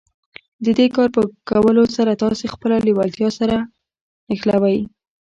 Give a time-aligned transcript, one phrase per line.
[0.65, 3.55] د دې کار په کولو سره تاسې خپله لېوالتیا سره
[4.29, 4.77] نښلوئ.